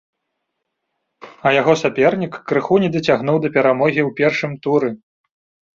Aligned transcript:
А 1.49 1.51
яго 1.61 1.73
сапернік 1.83 2.33
крыху 2.53 2.75
не 2.85 2.89
дацягнуў 2.97 3.37
да 3.45 3.49
перамогі 3.61 4.01
ў 4.07 4.19
першым 4.23 4.51
туры! 4.67 4.89